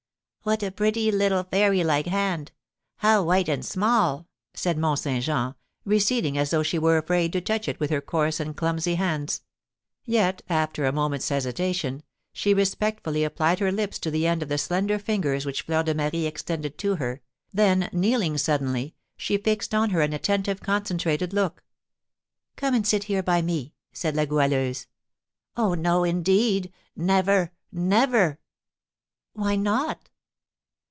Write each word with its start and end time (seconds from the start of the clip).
"What 0.43 0.63
a 0.63 0.71
pretty, 0.71 1.11
little, 1.11 1.43
fairy 1.43 1.83
like 1.83 2.07
hand! 2.07 2.51
How 2.95 3.21
white 3.21 3.47
and 3.47 3.63
small!" 3.63 4.27
said 4.55 4.75
Mont 4.75 4.97
Saint 4.97 5.23
Jean, 5.23 5.53
receding 5.85 6.35
as 6.35 6.49
though 6.49 6.63
she 6.63 6.79
were 6.79 6.97
afraid 6.97 7.31
to 7.33 7.41
touch 7.41 7.67
it 7.67 7.79
with 7.79 7.91
her 7.91 8.01
coarse 8.01 8.39
and 8.39 8.57
clumsy 8.57 8.95
hands. 8.95 9.43
Yet, 10.03 10.41
after 10.49 10.85
a 10.87 10.91
moment's 10.91 11.29
hesitation, 11.29 12.01
she 12.33 12.55
respectfully 12.55 13.23
applied 13.23 13.59
her 13.59 13.71
lips 13.71 13.99
to 13.99 14.09
the 14.09 14.25
end 14.25 14.41
of 14.41 14.49
the 14.49 14.57
slender 14.57 14.97
fingers 14.97 15.45
which 15.45 15.61
Fleur 15.61 15.83
de 15.83 15.93
Marie 15.93 16.25
extended 16.25 16.79
to 16.79 16.95
her, 16.95 17.21
then, 17.53 17.87
kneeling 17.93 18.39
suddenly, 18.39 18.95
she 19.17 19.37
fixed 19.37 19.75
on 19.75 19.91
her 19.91 20.01
an 20.01 20.11
attentive, 20.11 20.59
concentrated 20.59 21.33
look. 21.33 21.63
"Come 22.55 22.73
and 22.73 22.87
sit 22.87 23.03
here 23.03 23.21
by 23.21 23.43
me," 23.43 23.75
said 23.93 24.15
La 24.15 24.25
Goualeuse. 24.25 24.87
"Oh, 25.55 25.75
no, 25.75 26.03
indeed; 26.03 26.73
never, 26.95 27.51
never!" 27.71 28.39
"Why 29.33 29.55
not?" 29.55 30.07